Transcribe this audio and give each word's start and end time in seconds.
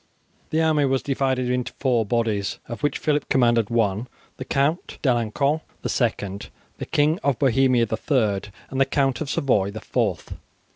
The 0.49 0.63
army 0.63 0.85
was 0.85 1.03
divided 1.03 1.47
into 1.47 1.73
four 1.73 2.07
bodies, 2.07 2.57
of 2.67 2.81
which 2.81 2.97
Phillip 2.97 3.29
commanded 3.29 3.69
one, 3.69 4.07
the 4.37 4.45
Count 4.45 4.97
D'Alencon 5.03 5.61
the 5.83 5.89
second, 5.89 6.49
the 6.79 6.87
King 6.87 7.19
of 7.23 7.37
Bohemia 7.37 7.85
the 7.85 7.97
third, 7.97 8.51
and 8.71 8.81
the 8.81 8.85
Count 8.85 9.21
of 9.21 9.29
Savoy 9.29 9.69
the 9.69 9.79
fourth. 9.79 10.33